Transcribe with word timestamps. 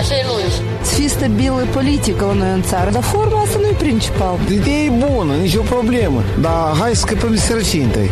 așa 0.00 0.14
e 0.20 0.24
lungi. 0.30 0.56
Să 0.82 0.94
fie 0.94 1.08
stabilă 1.08 1.66
politică 1.72 2.24
la 2.24 2.32
noi 2.32 2.52
în 2.52 2.62
țară, 2.62 2.90
dar 2.90 3.02
forma 3.02 3.40
asta 3.40 3.58
nu 3.58 3.66
e 3.66 3.72
principal. 3.72 4.38
Ideea 4.52 4.82
e 4.88 4.90
bună, 4.90 5.34
nicio 5.34 5.60
problemă, 5.60 6.22
dar 6.40 6.76
hai 6.80 6.94
să 6.94 7.00
scăpăm 7.00 7.30
de 7.30 7.36
sărăcie 7.36 7.82
întâi. 7.82 8.10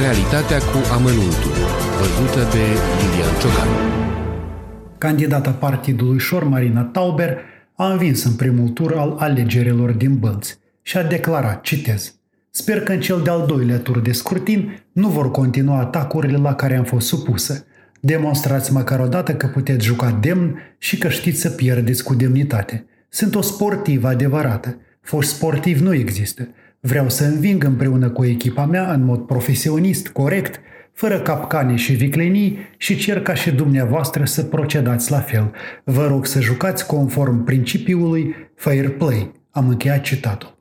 Realitatea 0.00 0.58
cu 0.58 0.78
amănuntul, 0.92 1.54
văzută 1.98 2.40
de 2.54 2.64
Lilian 2.98 3.34
Ciocan. 3.40 3.68
Candidata 4.98 5.50
partidului 5.50 6.18
Șor, 6.18 6.44
Marina 6.44 6.82
Tauber, 6.82 7.38
a 7.76 7.86
învins 7.92 8.24
în 8.24 8.32
primul 8.32 8.68
tur 8.68 8.94
al 8.96 9.16
alegerilor 9.18 9.90
din 9.90 10.16
Bălți 10.18 10.58
și 10.82 10.96
a 10.96 11.02
declarat, 11.02 11.62
citez, 11.62 12.14
Sper 12.54 12.82
că 12.82 12.92
în 12.92 13.00
cel 13.00 13.20
de-al 13.22 13.44
doilea 13.46 13.78
tur 13.78 13.98
de 13.98 14.12
scrutin 14.12 14.84
nu 14.92 15.08
vor 15.08 15.30
continua 15.30 15.78
atacurile 15.78 16.36
la 16.36 16.54
care 16.54 16.76
am 16.76 16.84
fost 16.84 17.06
supusă. 17.06 17.64
Demonstrați 18.04 18.72
măcar 18.72 19.00
o 19.00 19.06
dată 19.06 19.34
că 19.34 19.46
puteți 19.46 19.84
juca 19.84 20.18
demn 20.20 20.58
și 20.78 20.98
că 20.98 21.08
știți 21.08 21.40
să 21.40 21.50
pierdeți 21.50 22.04
cu 22.04 22.14
demnitate. 22.14 22.86
Sunt 23.08 23.34
o 23.34 23.40
sportivă 23.40 24.08
adevărată. 24.08 24.76
Foști 25.00 25.32
sportiv 25.32 25.80
nu 25.80 25.94
există. 25.94 26.48
Vreau 26.80 27.08
să 27.08 27.24
înving 27.24 27.64
împreună 27.64 28.10
cu 28.10 28.24
echipa 28.24 28.66
mea 28.66 28.92
în 28.92 29.04
mod 29.04 29.26
profesionist, 29.26 30.08
corect, 30.08 30.60
fără 30.92 31.20
capcane 31.20 31.76
și 31.76 31.92
viclenii 31.92 32.58
și 32.76 32.96
cer 32.96 33.22
ca 33.22 33.34
și 33.34 33.50
dumneavoastră 33.50 34.24
să 34.24 34.42
procedați 34.42 35.10
la 35.10 35.20
fel. 35.20 35.52
Vă 35.84 36.06
rog 36.06 36.26
să 36.26 36.40
jucați 36.40 36.86
conform 36.86 37.44
principiului 37.44 38.34
fair 38.54 38.88
play. 38.88 39.32
Am 39.50 39.68
încheiat 39.68 40.00
citatul. 40.00 40.58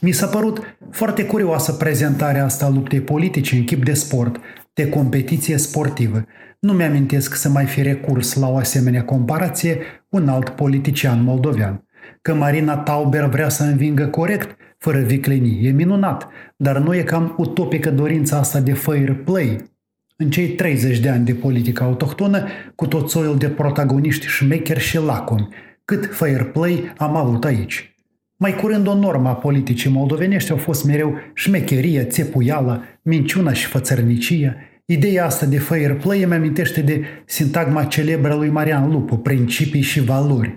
Mi 0.00 0.12
s-a 0.12 0.26
părut 0.26 0.76
foarte 0.90 1.24
curioasă 1.24 1.72
prezentarea 1.72 2.44
asta 2.44 2.64
a 2.64 2.70
luptei 2.70 3.00
politice 3.00 3.56
în 3.56 3.64
chip 3.64 3.84
de 3.84 3.94
sport, 3.94 4.40
de 4.74 4.88
competiție 4.88 5.56
sportivă. 5.56 6.24
Nu 6.60 6.72
mi-amintesc 6.72 7.34
să 7.34 7.48
mai 7.48 7.64
fi 7.64 7.82
recurs 7.82 8.34
la 8.34 8.48
o 8.48 8.56
asemenea 8.56 9.04
comparație 9.04 9.78
un 10.08 10.28
alt 10.28 10.48
politician 10.48 11.22
moldovean. 11.22 11.84
Că 12.22 12.34
Marina 12.34 12.76
Tauber 12.76 13.24
vrea 13.24 13.48
să 13.48 13.62
învingă 13.62 14.06
corect, 14.06 14.56
fără 14.78 14.98
viclenii, 14.98 15.66
e 15.66 15.70
minunat, 15.70 16.28
dar 16.56 16.78
nu 16.78 16.94
e 16.94 17.02
cam 17.02 17.34
utopică 17.38 17.90
dorința 17.90 18.38
asta 18.38 18.60
de 18.60 18.72
fair 18.72 19.14
play. 19.14 19.72
În 20.16 20.30
cei 20.30 20.48
30 20.48 20.98
de 20.98 21.08
ani 21.08 21.24
de 21.24 21.34
politică 21.34 21.82
autohtonă, 21.82 22.46
cu 22.74 22.86
tot 22.86 23.10
soiul 23.10 23.38
de 23.38 23.48
protagoniști 23.48 24.26
șmecheri 24.26 24.80
și 24.80 24.98
lacomi, 24.98 25.48
cât 25.84 26.14
fair 26.14 26.44
play 26.44 26.92
am 26.96 27.16
avut 27.16 27.44
aici– 27.44 27.88
mai 28.36 28.54
curând 28.54 28.86
o 28.86 28.94
normă 28.94 29.28
a 29.28 29.34
politicii 29.34 29.90
moldovenești 29.90 30.50
au 30.50 30.56
fost 30.56 30.84
mereu 30.84 31.18
șmecherie, 31.34 32.04
țepuială, 32.04 32.82
minciuna 33.02 33.52
și 33.52 33.66
fățărnicie. 33.66 34.56
Ideea 34.84 35.24
asta 35.24 35.46
de 35.46 35.58
fair 35.58 35.94
play 35.94 36.22
îmi 36.22 36.34
amintește 36.34 36.80
de 36.80 37.04
sintagma 37.26 37.84
celebră 37.84 38.34
lui 38.34 38.48
Marian 38.48 38.90
Lupu, 38.90 39.16
principii 39.16 39.80
și 39.80 40.00
valori. 40.00 40.54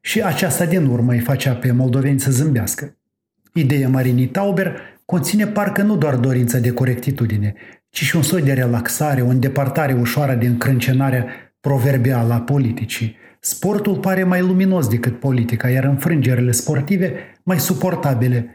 Și 0.00 0.22
aceasta 0.22 0.64
din 0.64 0.86
urmă 0.86 1.12
îi 1.12 1.20
facea 1.20 1.54
pe 1.54 1.72
moldoveni 1.72 2.20
să 2.20 2.30
zâmbească. 2.30 2.96
Ideea 3.54 3.88
Marinii 3.88 4.26
Tauber 4.26 4.76
conține 5.04 5.46
parcă 5.46 5.82
nu 5.82 5.96
doar 5.96 6.14
dorința 6.14 6.58
de 6.58 6.70
corectitudine, 6.70 7.54
ci 7.90 8.02
și 8.02 8.16
un 8.16 8.22
soi 8.22 8.42
de 8.42 8.52
relaxare, 8.52 9.22
o 9.22 9.28
îndepărtare 9.28 9.92
ușoară 9.92 10.34
din 10.34 10.58
crâncenarea 10.58 11.26
proverbială 11.60 12.32
a 12.32 12.40
politicii– 12.40 13.16
Sportul 13.42 13.98
pare 13.98 14.24
mai 14.24 14.40
luminos 14.40 14.88
decât 14.88 15.20
politica, 15.20 15.68
iar 15.68 15.84
înfrângerile 15.84 16.50
sportive 16.50 17.12
mai 17.42 17.60
suportabile. 17.60 18.54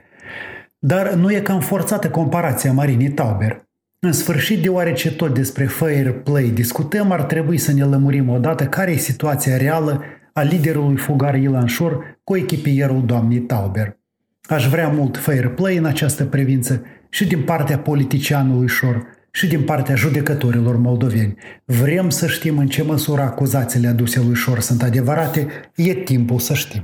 Dar 0.79 1.13
nu 1.13 1.31
e 1.31 1.39
cam 1.39 1.59
forțată 1.59 2.09
comparația 2.09 2.71
Marinii 2.71 3.11
Tauber. 3.11 3.67
În 3.99 4.11
sfârșit, 4.11 4.61
deoarece 4.61 5.11
tot 5.11 5.33
despre 5.33 5.65
fair 5.65 6.11
play 6.11 6.49
discutăm, 6.49 7.11
ar 7.11 7.23
trebui 7.23 7.57
să 7.57 7.71
ne 7.71 7.83
lămurim 7.83 8.29
odată 8.29 8.65
care 8.65 8.91
e 8.91 8.97
situația 8.97 9.57
reală 9.57 10.03
a 10.33 10.41
liderului 10.41 10.97
fugar 10.97 11.35
Ilan 11.35 11.65
Șor 11.65 12.19
cu 12.23 12.35
echipierul 12.35 13.05
doamnei 13.05 13.39
Tauber. 13.39 13.99
Aș 14.41 14.67
vrea 14.67 14.87
mult 14.87 15.17
fair 15.17 15.49
play 15.49 15.75
în 15.77 15.85
această 15.85 16.25
privință 16.25 16.81
și 17.09 17.27
din 17.27 17.43
partea 17.43 17.77
politicianului 17.79 18.67
Șor, 18.67 19.05
și 19.35 19.47
din 19.47 19.61
partea 19.61 19.95
judecătorilor 19.95 20.77
moldoveni. 20.77 21.35
Vrem 21.65 22.09
să 22.09 22.27
știm 22.27 22.57
în 22.57 22.67
ce 22.67 22.83
măsură 22.83 23.21
acuzațiile 23.21 23.87
aduse 23.87 24.21
lui 24.25 24.35
Șor 24.35 24.59
sunt 24.59 24.81
adevărate, 24.81 25.47
e 25.75 25.93
timpul 25.93 26.39
să 26.39 26.53
știm. 26.53 26.83